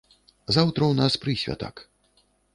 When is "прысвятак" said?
1.27-1.87